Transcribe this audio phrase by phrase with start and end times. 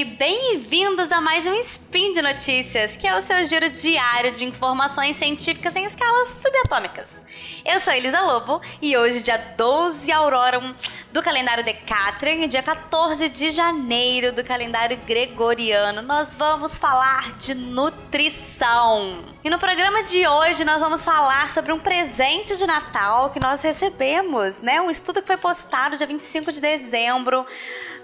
[0.00, 4.46] e bem-vindos a mais um Spin de Notícias, que é o seu giro diário de
[4.46, 7.22] informações científicas em escalas subatômicas.
[7.66, 10.74] Eu sou Elisa Lobo e hoje, dia 12 Aurorum
[11.12, 17.52] do calendário Decatrian e dia 14 de janeiro do calendário Gregoriano, nós vamos falar de
[17.52, 19.22] nutrição.
[19.44, 23.60] E no programa de hoje nós vamos falar sobre um presente de Natal que nós
[23.60, 24.80] recebemos, né?
[24.80, 27.44] Um estudo que foi postado dia 25 de dezembro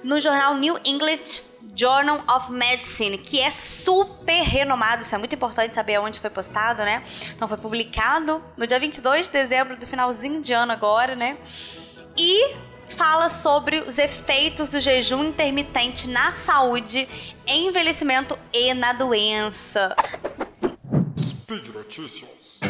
[0.05, 1.42] no jornal New English
[1.75, 6.83] Journal of Medicine, que é super renomado, isso é muito importante saber onde foi postado,
[6.84, 7.02] né?
[7.34, 11.37] Então foi publicado no dia 22 de dezembro do finalzinho de ano agora, né?
[12.16, 12.55] E
[12.89, 17.09] fala sobre os efeitos do jejum intermitente na saúde,
[17.47, 19.95] envelhecimento e na doença.
[21.19, 22.61] Speed Notícias.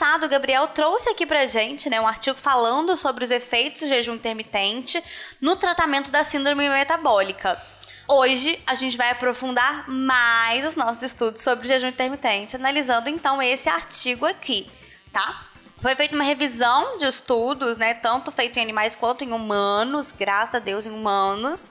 [0.00, 3.88] Passada, o Gabriel trouxe aqui pra gente né, um artigo falando sobre os efeitos do
[3.88, 5.02] jejum intermitente
[5.42, 7.60] no tratamento da síndrome metabólica.
[8.08, 13.68] Hoje a gente vai aprofundar mais os nossos estudos sobre jejum intermitente, analisando então esse
[13.68, 14.70] artigo aqui,
[15.12, 15.48] tá?
[15.82, 20.54] Foi feita uma revisão de estudos, né, tanto feito em animais quanto em humanos, graças
[20.54, 21.62] a Deus em humanos,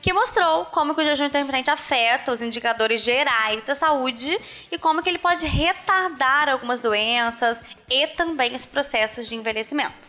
[0.00, 4.38] que mostrou como que o jejum intermitente afeta os indicadores gerais da saúde
[4.70, 10.08] e como que ele pode retardar algumas doenças e também os processos de envelhecimento.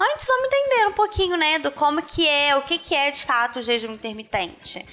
[0.00, 3.24] Antes, vamos entender um pouquinho, né, do como que é, o que que é de
[3.24, 4.84] fato o jejum intermitente.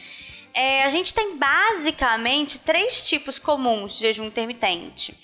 [0.53, 5.17] É, a gente tem basicamente três tipos comuns de jejum intermitente.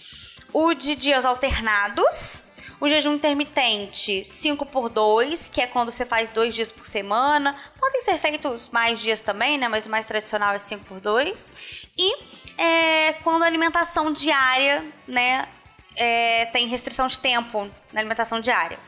[0.51, 2.41] O de dias alternados,
[2.79, 7.55] o jejum intermitente 5 por 2, que é quando você faz dois dias por semana.
[7.77, 9.67] Podem ser feitos mais dias também, né?
[9.67, 11.51] Mas o mais tradicional é 5 por 2.
[11.97, 12.15] E
[12.57, 15.47] é, quando a alimentação diária, né?
[15.95, 18.79] É, tem restrição de tempo na alimentação diária.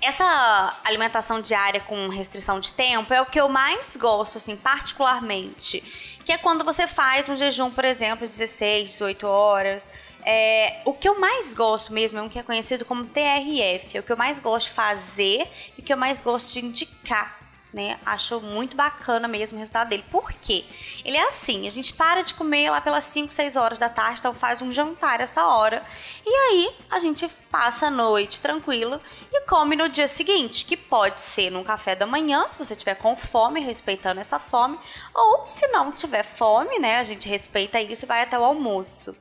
[0.00, 5.80] Essa alimentação diária com restrição de tempo é o que eu mais gosto, assim, particularmente.
[6.24, 9.88] Que é quando você faz um jejum, por exemplo, 16, 18 horas
[10.24, 14.00] é, o que eu mais gosto mesmo é um que é conhecido como TRF, é
[14.00, 17.38] o que eu mais gosto de fazer e o que eu mais gosto de indicar.
[17.72, 17.98] Né?
[18.06, 20.02] Acho muito bacana mesmo o resultado dele.
[20.10, 20.64] Por quê?
[21.04, 24.20] Ele é assim: a gente para de comer lá pelas 5, 6 horas da tarde,
[24.20, 25.84] então faz um jantar essa hora.
[26.24, 28.98] E aí a gente passa a noite tranquilo
[29.30, 32.94] e come no dia seguinte, que pode ser num café da manhã, se você tiver
[32.94, 34.78] com fome, respeitando essa fome,
[35.14, 36.98] ou se não tiver fome, né?
[36.98, 39.14] A gente respeita isso e vai até o almoço.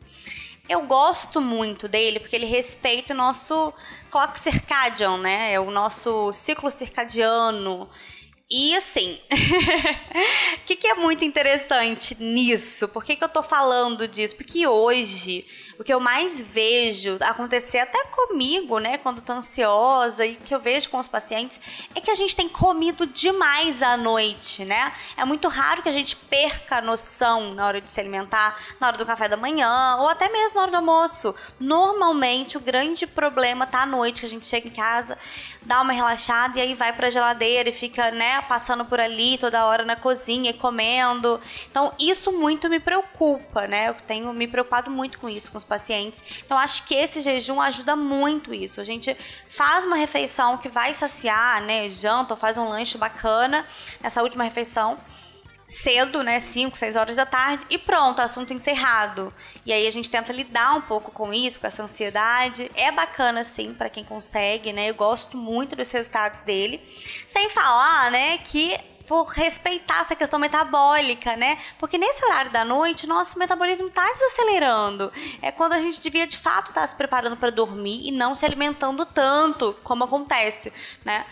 [0.70, 3.74] Eu gosto muito dele porque ele respeita o nosso
[4.12, 5.54] clock circadian, né?
[5.54, 7.90] É o nosso ciclo circadiano.
[8.50, 9.20] E assim,
[10.56, 12.88] o que, que, é muito interessante nisso?
[12.88, 14.36] Por que, que eu tô falando disso?
[14.36, 15.46] Porque hoje
[15.80, 20.60] o que eu mais vejo acontecer até comigo, né, quando tô ansiosa e que eu
[20.60, 21.60] vejo com os pacientes,
[21.94, 24.94] é que a gente tem comido demais à noite, né?
[25.16, 28.88] É muito raro que a gente perca a noção na hora de se alimentar, na
[28.88, 31.36] hora do café da manhã ou até mesmo na hora do almoço.
[31.60, 35.18] Normalmente o grande problema tá à noite, que a gente chega em casa,
[35.62, 39.66] dá uma relaxada e aí vai pra geladeira e fica, né, passando por ali toda
[39.66, 41.40] hora na cozinha e comendo.
[41.70, 43.90] Então, isso muito me preocupa, né?
[43.90, 46.24] Eu tenho me preocupado muito com isso com os pacientes.
[46.46, 48.82] Então, acho que esse jejum ajuda muito isso.
[48.82, 49.16] A gente
[49.50, 51.90] faz uma refeição que vai saciar, né?
[51.90, 53.66] Janta ou faz um lanche bacana
[54.02, 54.98] nessa última refeição
[55.68, 59.34] cedo, né, 5, 6 horas da tarde, e pronto, assunto encerrado.
[59.66, 62.72] E aí a gente tenta lidar um pouco com isso, com essa ansiedade.
[62.74, 64.90] É bacana sim para quem consegue, né?
[64.90, 66.82] Eu gosto muito dos resultados dele.
[67.28, 71.58] Sem falar, né, que por respeitar essa questão metabólica, né?
[71.80, 75.12] Porque nesse horário da noite, nosso metabolismo está desacelerando.
[75.42, 78.36] É quando a gente devia de fato estar tá se preparando para dormir e não
[78.36, 80.72] se alimentando tanto, como acontece,
[81.06, 81.26] né?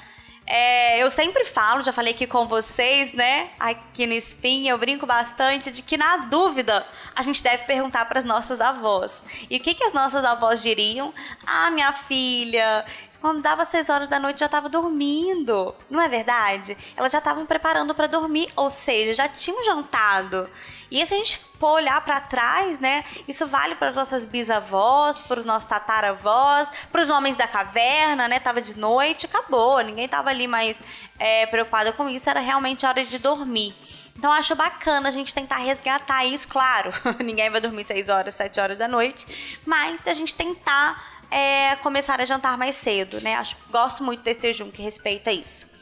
[0.47, 3.49] É, eu sempre falo, já falei aqui com vocês, né?
[3.59, 6.85] Aqui no Spin, eu brinco bastante de que, na dúvida,
[7.15, 9.25] a gente deve perguntar para as nossas avós.
[9.49, 11.11] E o que, que as nossas avós diriam?
[11.45, 12.85] Ah, minha filha,
[13.25, 15.73] quando dava 6 horas da noite já estava dormindo.
[15.89, 16.77] Não é verdade?
[16.95, 20.47] Elas já estavam preparando para dormir, ou seja, já tinham jantado.
[20.91, 23.03] E se a gente for olhar para trás, né?
[23.27, 28.27] Isso vale para as nossas bisavós, para os nossos tataravós, para os homens da caverna,
[28.27, 28.39] né?
[28.39, 29.79] Tava de noite, acabou.
[29.79, 30.79] Ninguém tava ali mais
[31.17, 32.29] é, preocupado com isso.
[32.29, 33.73] Era realmente hora de dormir.
[34.17, 36.93] Então acho bacana a gente tentar resgatar isso, claro.
[37.19, 42.19] Ninguém vai dormir 6 horas, 7 horas da noite, mas a gente tentar é, começar
[42.19, 43.35] a jantar mais cedo, né?
[43.35, 45.75] Acho, gosto muito desse jejum que respeita isso.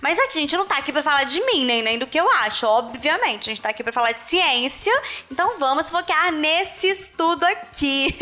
[0.00, 2.30] Mas a gente não tá aqui para falar de mim, nem, nem do que eu
[2.30, 3.50] acho, obviamente.
[3.50, 4.92] A gente tá aqui para falar de ciência,
[5.30, 8.16] então vamos focar nesse estudo aqui.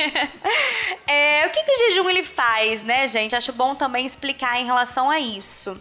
[1.07, 3.37] é, o que, que o jejum ele faz, né, gente?
[3.37, 5.81] Acho bom também explicar em relação a isso.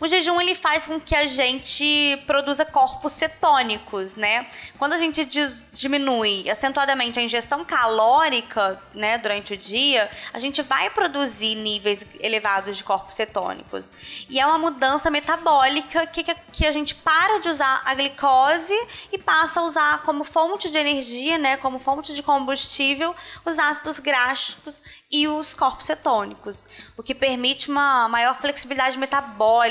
[0.00, 4.46] O jejum ele faz com que a gente produza corpos cetônicos, né?
[4.78, 5.24] Quando a gente
[5.72, 12.76] diminui acentuadamente a ingestão calórica, né, durante o dia, a gente vai produzir níveis elevados
[12.76, 13.92] de corpos cetônicos.
[14.28, 18.74] E é uma mudança metabólica que, que a gente para de usar a glicose
[19.10, 23.14] e passa a usar como fonte de energia, né, como fonte de combustível,
[23.44, 26.66] os ácidos graxos e os corpos cetônicos,
[26.96, 29.61] o que permite uma maior flexibilidade metabólica,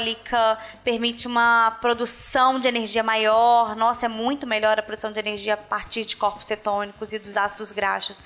[0.84, 3.76] permite uma produção de energia maior.
[3.76, 7.38] Nossa, é muito melhor a produção de energia a partir de corpos cetônicos e dos
[7.38, 8.24] ácidos graxos.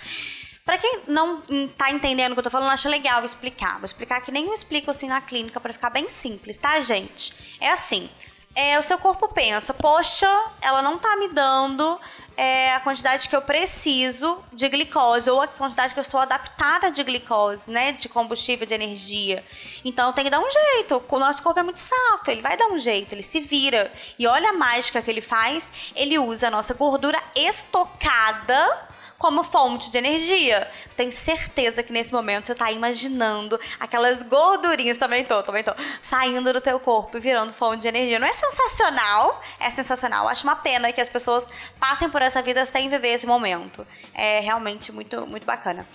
[0.65, 1.43] Para quem não
[1.77, 3.75] tá entendendo o que eu tô falando, acho legal explicar.
[3.75, 7.33] Vou explicar que nem eu explico assim na clínica para ficar bem simples, tá, gente?
[7.61, 8.09] É assim,
[8.55, 10.29] é, o seu corpo pensa, poxa,
[10.61, 11.99] ela não tá me dando
[12.37, 16.89] é, a quantidade que eu preciso de glicose ou a quantidade que eu estou adaptada
[16.89, 19.43] de glicose, né, de combustível, de energia.
[19.83, 21.03] Então tem que dar um jeito.
[21.07, 23.91] O nosso corpo é muito safo, ele vai dar um jeito, ele se vira.
[24.17, 29.89] E olha a mágica que ele faz, ele usa a nossa gordura estocada como fonte
[29.91, 30.69] de energia.
[30.95, 36.51] Tenho certeza que nesse momento você está imaginando aquelas gordurinhas, também tô, também tô, saindo
[36.51, 38.19] do teu corpo e virando fonte de energia.
[38.19, 39.41] Não é sensacional?
[39.59, 40.27] É sensacional.
[40.27, 41.47] Acho uma pena que as pessoas
[41.79, 43.85] passem por essa vida sem viver esse momento.
[44.13, 45.87] É realmente muito, muito bacana.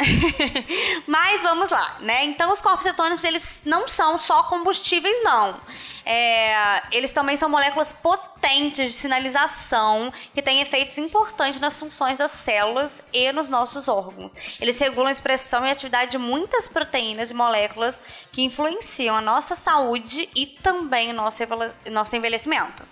[1.06, 2.24] Mas vamos lá, né?
[2.24, 5.60] Então os corpos cetônicos eles não são só combustíveis, não.
[6.04, 12.30] É, eles também são moléculas potentes de sinalização que têm efeitos importantes nas funções das
[12.30, 14.34] células e nos nossos órgãos.
[14.60, 18.00] Eles regulam a expressão e atividade de muitas proteínas e moléculas
[18.32, 21.42] que influenciam a nossa saúde e também o nosso,
[21.90, 22.82] nosso envelhecimento.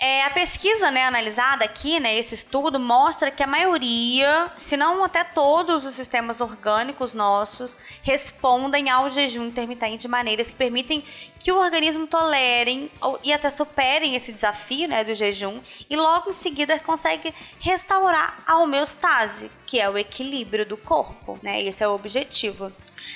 [0.00, 5.02] É, a pesquisa né, analisada aqui, né, esse estudo, mostra que a maioria, se não
[5.02, 11.02] até todos os sistemas orgânicos nossos, respondem ao jejum intermitente de maneiras que permitem
[11.40, 12.88] que o organismo tolerem
[13.24, 15.60] e até superem esse desafio né, do jejum
[15.90, 21.40] e logo em seguida consegue restaurar a homeostase, que é o equilíbrio do corpo.
[21.42, 21.58] Né?
[21.58, 22.72] Esse é o objetivo.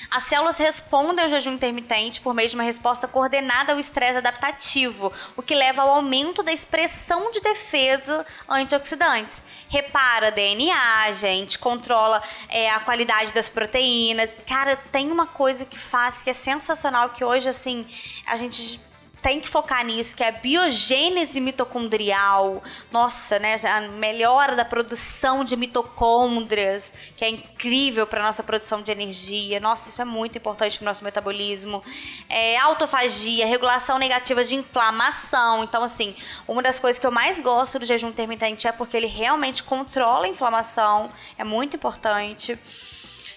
[0.09, 5.11] As células respondem ao jejum intermitente por meio de uma resposta coordenada ao estresse adaptativo,
[5.35, 9.41] o que leva ao aumento da expressão de defesa antioxidantes.
[9.67, 14.35] Repara DNA, gente, controla é, a qualidade das proteínas.
[14.47, 17.87] Cara, tem uma coisa que faz que é sensacional que hoje, assim,
[18.25, 18.79] a gente
[19.23, 22.61] tem que focar nisso, que é a biogênese mitocondrial.
[22.91, 23.55] Nossa, né?
[23.63, 29.61] A melhora da produção de mitocôndrias, que é incrível para nossa produção de energia.
[29.61, 31.81] Nossa, isso é muito importante para o nosso metabolismo.
[32.29, 35.63] É, autofagia, regulação negativa de inflamação.
[35.63, 36.13] Então, assim,
[36.45, 40.25] uma das coisas que eu mais gosto do jejum intermitente é porque ele realmente controla
[40.25, 41.09] a inflamação.
[41.37, 42.59] É muito importante.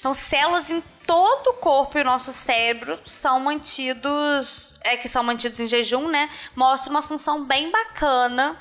[0.01, 0.71] Então, células
[1.07, 6.09] todo o corpo e o nosso cérebro são mantidos, é que são mantidos em jejum,
[6.09, 6.29] né?
[6.55, 8.59] Mostra uma função bem bacana.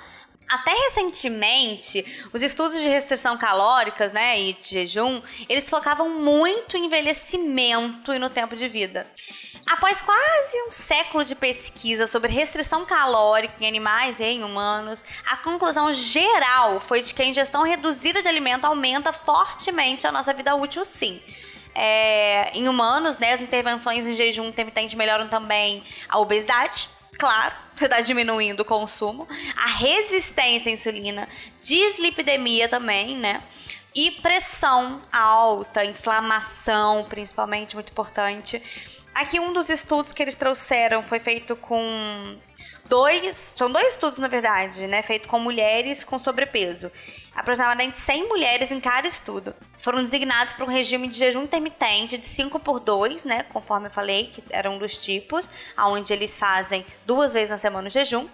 [0.47, 5.19] Até recentemente, os estudos de restrição calóricas, né, e de jejum,
[5.49, 9.07] eles focavam muito em envelhecimento e no tempo de vida.
[9.65, 15.37] Após quase um século de pesquisa sobre restrição calórica em animais e em humanos, a
[15.37, 20.53] conclusão geral foi de que a ingestão reduzida de alimento aumenta fortemente a nossa vida
[20.53, 21.19] útil, sim
[21.75, 26.89] é, em humanos, né, as intervenções em jejum intermitente melhoram também a obesidade,
[27.19, 31.27] claro, está diminuindo o consumo, a resistência à insulina,
[31.61, 33.43] dislipidemia também, né?
[33.95, 38.61] E pressão alta, inflamação, principalmente, muito importante.
[39.13, 42.37] Aqui um dos estudos que eles trouxeram foi feito com
[42.89, 46.91] dois, são dois estudos na verdade, né, feito com mulheres com sobrepeso.
[47.33, 52.25] Aproximadamente 100 mulheres em cada estudo foram designadas para um regime de jejum intermitente de
[52.25, 56.85] 5 por 2, né, conforme eu falei, que era um dos tipos, aonde eles fazem
[57.05, 58.27] duas vezes na semana o jejum.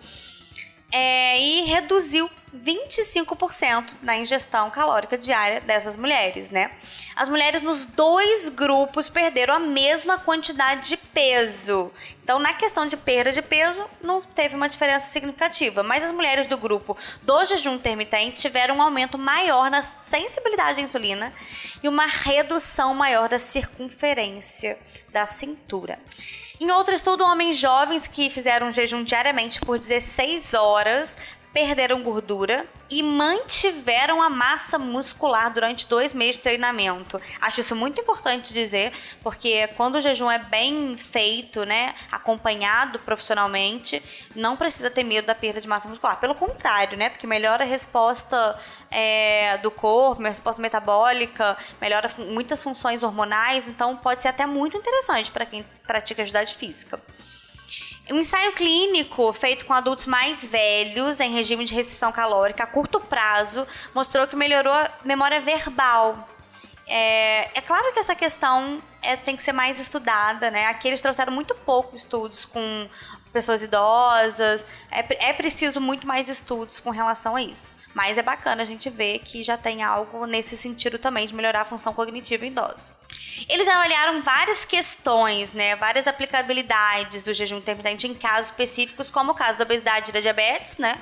[0.91, 6.71] É, e reduziu 25% na ingestão calórica diária dessas mulheres, né?
[7.15, 11.91] As mulheres nos dois grupos perderam a mesma quantidade de peso.
[12.23, 15.81] Então, na questão de perda de peso, não teve uma diferença significativa.
[15.81, 20.83] Mas as mulheres do grupo do jejum intermitente tiveram um aumento maior na sensibilidade à
[20.83, 21.33] insulina
[21.81, 24.77] e uma redução maior da circunferência
[25.11, 25.99] da cintura.
[26.61, 31.17] Em outro estudo, homens jovens que fizeram jejum diariamente por 16 horas
[31.53, 37.21] perderam gordura e mantiveram a massa muscular durante dois meses de treinamento.
[37.39, 38.91] Acho isso muito importante dizer,
[39.23, 44.03] porque quando o jejum é bem feito, né, acompanhado profissionalmente,
[44.35, 46.19] não precisa ter medo da perda de massa muscular.
[46.19, 52.61] Pelo contrário, né, porque melhora a resposta é, do corpo, a resposta metabólica, melhora muitas
[52.61, 57.01] funções hormonais, então pode ser até muito interessante para quem pratica atividade física.
[58.09, 62.99] Um ensaio clínico feito com adultos mais velhos em regime de restrição calórica a curto
[62.99, 66.27] prazo mostrou que melhorou a memória verbal.
[66.87, 70.65] É, é claro que essa questão é, tem que ser mais estudada, né?
[70.65, 72.89] Aqui eles trouxeram muito pouco estudos com
[73.31, 74.65] pessoas idosas.
[74.91, 77.73] É, é preciso muito mais estudos com relação a isso.
[77.93, 81.61] Mas é bacana a gente ver que já tem algo nesse sentido também de melhorar
[81.61, 82.93] a função cognitiva em idosos.
[83.47, 89.35] Eles avaliaram várias questões, né, várias aplicabilidades do jejum intermitente em casos específicos, como o
[89.35, 90.99] caso da obesidade e da diabetes, né?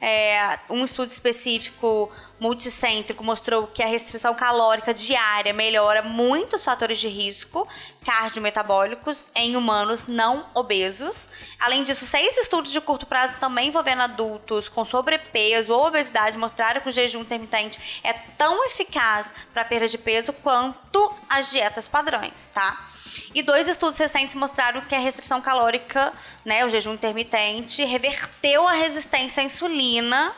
[0.00, 7.08] É, um estudo específico multicêntrico mostrou que a restrição calórica diária melhora muitos fatores de
[7.08, 7.66] risco
[8.04, 11.28] cardiometabólicos em humanos não obesos.
[11.60, 16.80] Além disso, seis estudos de curto prazo também envolvendo adultos com sobrepeso ou obesidade mostraram
[16.80, 22.48] que o jejum intermitente é tão eficaz para perda de peso quanto as dietas padrões,
[22.54, 22.88] tá?
[23.34, 26.12] E dois estudos recentes mostraram que a restrição calórica,
[26.44, 30.34] né, o jejum intermitente, reverteu a resistência à insulina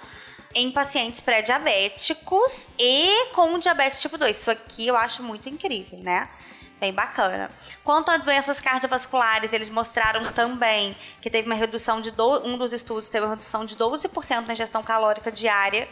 [0.55, 4.37] em pacientes pré-diabéticos e com diabetes tipo 2.
[4.37, 6.29] Isso aqui eu acho muito incrível, né?
[6.81, 7.51] Bem bacana.
[7.85, 12.47] Quanto a doenças cardiovasculares, eles mostraram também que teve uma redução de do...
[12.47, 15.87] um dos estudos teve uma redução de 12% na ingestão calórica diária,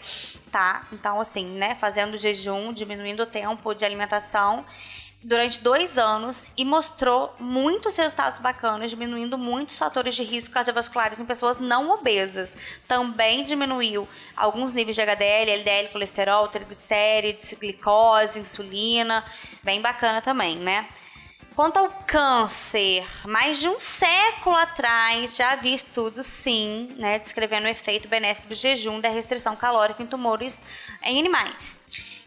[0.50, 0.86] tá?
[0.90, 4.64] Então assim, né, fazendo jejum, diminuindo o tempo de alimentação
[5.22, 11.24] durante dois anos e mostrou muitos resultados bacanas, diminuindo muitos fatores de risco cardiovasculares em
[11.24, 12.54] pessoas não obesas.
[12.86, 19.24] Também diminuiu alguns níveis de HDL, LDL, colesterol, triglicérides, glicose, insulina.
[19.62, 20.88] Bem bacana também, né?
[21.58, 27.68] Quanto ao câncer, mais de um século atrás já havia estudos, sim, né, descrevendo o
[27.68, 30.62] efeito benéfico do jejum da restrição calórica em tumores
[31.02, 31.76] em animais.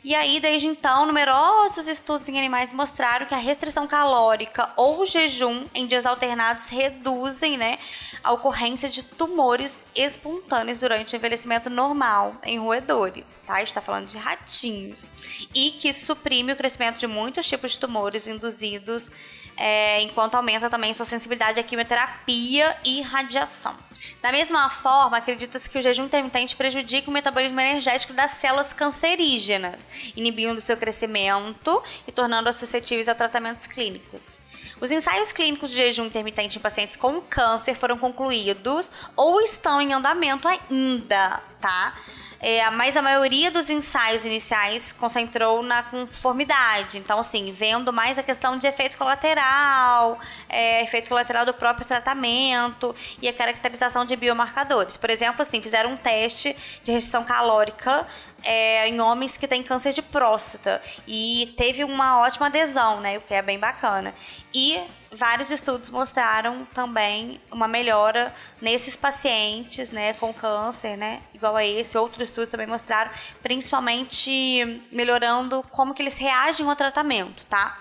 [0.04, 5.68] E aí, desde então, numerosos estudos em animais mostraram que a restrição calórica ou jejum
[5.76, 7.78] em dias alternados reduzem né,
[8.24, 13.62] a ocorrência de tumores espontâneos durante o envelhecimento normal em roedores, tá?
[13.62, 15.14] está falando de ratinhos.
[15.54, 19.12] E que suprime o crescimento de muitos tipos de tumores induzidos,
[19.56, 23.76] é, enquanto aumenta também sua sensibilidade à quimioterapia e radiação.
[24.22, 29.88] Da mesma forma, acredita-se que o jejum intermitente prejudica o metabolismo energético das células cancerígenas,
[30.16, 34.40] inibindo seu crescimento e tornando-as suscetíveis a tratamentos clínicos.
[34.80, 39.94] Os ensaios clínicos de jejum intermitente em pacientes com câncer foram concluídos ou estão em
[39.94, 41.94] andamento ainda, tá?
[42.42, 46.98] É, mas a maioria dos ensaios iniciais concentrou na conformidade.
[46.98, 50.20] Então, assim, vendo mais a questão de efeito colateral,
[50.50, 54.98] é, efeito colateral do próprio tratamento e a caracterização de biomarcadores.
[54.98, 58.08] Por exemplo, assim, fizeram um teste de restrição calórica
[58.44, 63.18] é, em homens que têm câncer de próstata e teve uma ótima adesão, né?
[63.18, 64.14] O que é bem bacana.
[64.54, 64.82] E
[65.12, 71.98] vários estudos mostraram também uma melhora nesses pacientes, né, com câncer, né, igual a esse.
[71.98, 77.78] Outros estudos também mostraram, principalmente melhorando como que eles reagem ao tratamento, tá?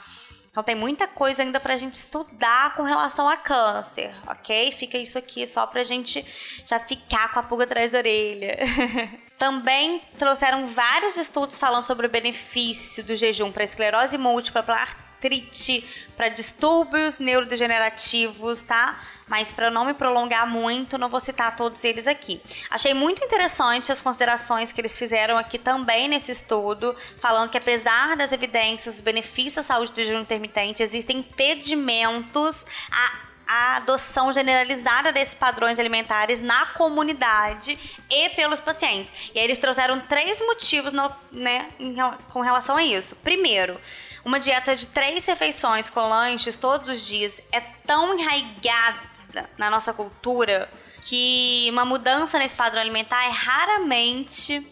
[0.50, 4.72] Então tem muita coisa ainda pra gente estudar com relação a câncer, ok?
[4.72, 6.26] Fica isso aqui só pra gente
[6.66, 8.58] já ficar com a pulga atrás da orelha.
[9.38, 14.88] Também trouxeram vários estudos falando sobre o benefício do jejum para esclerose múltipla, para
[15.20, 15.84] artrite,
[16.16, 18.98] para distúrbios neurodegenerativos, tá?
[19.28, 22.40] Mas para não me prolongar muito, não vou citar todos eles aqui.
[22.68, 28.16] Achei muito interessante as considerações que eles fizeram aqui também nesse estudo, falando que apesar
[28.16, 35.10] das evidências dos benefícios à saúde do jejum intermitente, existem impedimentos a a adoção generalizada
[35.10, 37.76] desses padrões alimentares na comunidade
[38.08, 39.12] e pelos pacientes.
[39.34, 41.96] E aí eles trouxeram três motivos no, né, em,
[42.28, 43.16] com relação a isso.
[43.16, 43.80] Primeiro,
[44.24, 49.92] uma dieta de três refeições com lanches todos os dias é tão enraigada na nossa
[49.92, 50.70] cultura
[51.02, 54.64] que uma mudança nesse padrão alimentar é raramente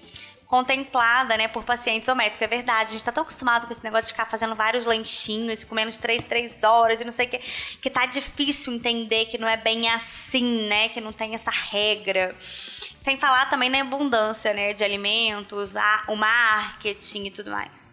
[0.49, 2.41] contemplada, né, por pacientes ométicos.
[2.41, 5.63] É verdade, a gente tá tão acostumado com esse negócio de ficar fazendo vários lanchinhos,
[5.63, 7.39] comendo de 3, 3 horas e não sei o que,
[7.83, 12.35] que tá difícil entender que não é bem assim, né, que não tem essa regra.
[13.05, 17.93] Sem falar também na abundância, né, de alimentos, a, o marketing e tudo mais.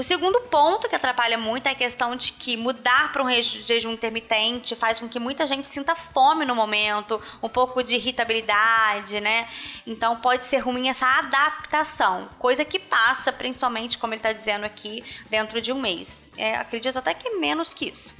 [0.00, 3.90] O segundo ponto que atrapalha muito é a questão de que mudar para um jejum
[3.90, 9.46] intermitente faz com que muita gente sinta fome no momento, um pouco de irritabilidade, né?
[9.86, 15.04] Então pode ser ruim essa adaptação, coisa que passa, principalmente, como ele está dizendo aqui,
[15.28, 16.18] dentro de um mês.
[16.34, 18.14] É, acredito até que menos que isso.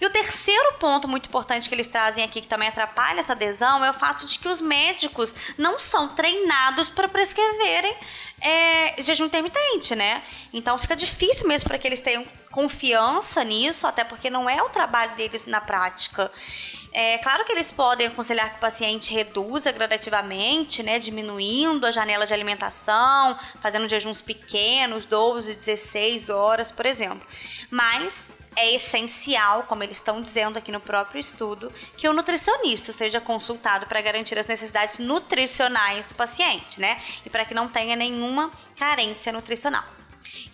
[0.00, 3.84] E o terceiro ponto muito importante que eles trazem aqui, que também atrapalha essa adesão,
[3.84, 7.94] é o fato de que os médicos não são treinados para prescreverem
[8.40, 10.22] é, jejum intermitente, né?
[10.52, 14.70] Então fica difícil mesmo para que eles tenham confiança nisso, até porque não é o
[14.70, 16.32] trabalho deles na prática.
[16.92, 22.26] É claro que eles podem aconselhar que o paciente reduza gradativamente, né, diminuindo a janela
[22.26, 27.24] de alimentação, fazendo jejuns pequenos, 12, 16 horas, por exemplo.
[27.70, 33.20] Mas é essencial, como eles estão dizendo aqui no próprio estudo, que o nutricionista seja
[33.20, 37.00] consultado para garantir as necessidades nutricionais do paciente, né?
[37.24, 39.84] E para que não tenha nenhuma carência nutricional.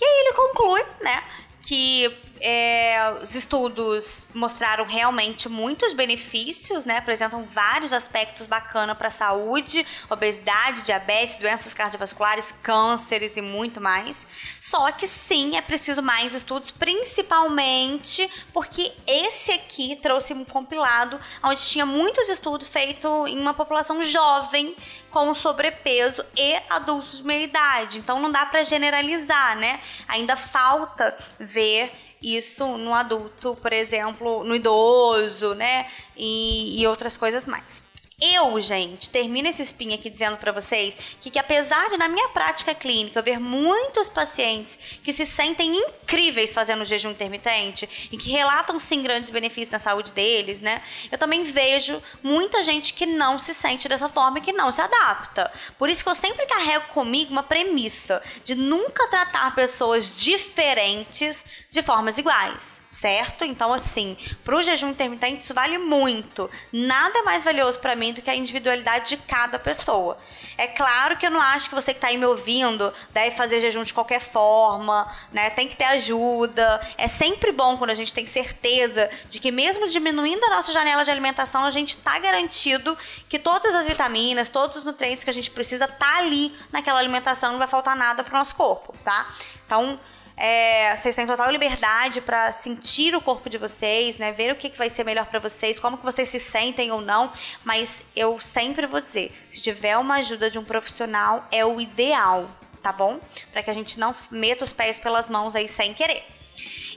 [0.00, 1.22] E aí ele conclui, né,
[1.62, 6.98] que é, os estudos mostraram realmente muitos benefícios, né?
[6.98, 14.26] Apresentam vários aspectos bacanas para a saúde, obesidade, diabetes, doenças cardiovasculares, cânceres e muito mais.
[14.60, 21.60] Só que sim, é preciso mais estudos, principalmente porque esse aqui trouxe um compilado onde
[21.62, 24.76] tinha muitos estudos feitos em uma população jovem
[25.10, 27.98] com sobrepeso e adultos de meia idade.
[27.98, 29.80] Então não dá para generalizar, né?
[30.06, 35.86] Ainda falta ver isso no adulto, por exemplo, no idoso, né?
[36.16, 37.85] E, e outras coisas mais.
[38.18, 42.30] Eu, gente, termino esse spin aqui dizendo para vocês que, que, apesar de na minha
[42.30, 48.30] prática clínica eu ver muitos pacientes que se sentem incríveis fazendo jejum intermitente e que
[48.30, 50.80] relatam sim grandes benefícios na saúde deles, né?
[51.12, 54.80] Eu também vejo muita gente que não se sente dessa forma e que não se
[54.80, 55.52] adapta.
[55.76, 61.82] Por isso que eu sempre carrego comigo uma premissa de nunca tratar pessoas diferentes de
[61.82, 63.44] formas iguais certo?
[63.44, 66.50] Então, assim, para o jejum intermitente isso vale muito.
[66.72, 70.16] Nada mais valioso para mim do que a individualidade de cada pessoa.
[70.56, 73.60] É claro que eu não acho que você que está aí me ouvindo deve fazer
[73.60, 75.50] jejum de qualquer forma, né?
[75.50, 76.80] Tem que ter ajuda.
[76.96, 81.04] É sempre bom quando a gente tem certeza de que mesmo diminuindo a nossa janela
[81.04, 82.96] de alimentação, a gente está garantido
[83.28, 87.52] que todas as vitaminas, todos os nutrientes que a gente precisa tá ali naquela alimentação,
[87.52, 89.26] não vai faltar nada para o nosso corpo, tá?
[89.66, 90.00] Então,
[90.36, 94.32] é, vocês têm total liberdade para sentir o corpo de vocês, né?
[94.32, 97.00] Ver o que, que vai ser melhor para vocês, como que vocês se sentem ou
[97.00, 97.32] não.
[97.64, 102.50] Mas eu sempre vou dizer, se tiver uma ajuda de um profissional, é o ideal,
[102.82, 103.18] tá bom?
[103.50, 106.22] Para que a gente não meta os pés pelas mãos aí sem querer.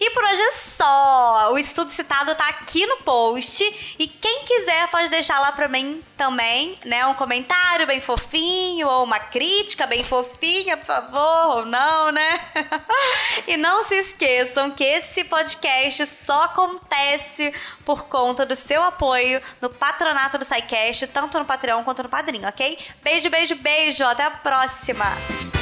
[0.02, 1.52] E por hoje é só.
[1.52, 3.62] O estudo citado tá aqui no post.
[4.00, 7.06] E quem quiser pode deixar lá pra mim também, né?
[7.06, 12.40] Um comentário bem fofinho ou uma crítica bem fofinha, por favor, ou não, né?
[13.46, 19.70] e não se esqueçam que esse podcast só acontece por conta do seu apoio no
[19.70, 22.78] patronato do SciCast, tanto no Patreon quanto no Padrinho, ok?
[23.04, 24.06] Beijo, beijo, beijo.
[24.06, 25.59] Até a próxima.